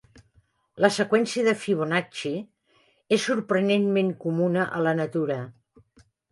La 0.85 0.89
seqüència 0.95 1.43
de 1.47 1.53
Fibonacci 1.65 2.33
és 3.19 3.29
sorprenentment 3.29 4.13
comuna 4.27 4.67
a 4.81 4.85
la 4.89 4.99
natura. 5.05 5.41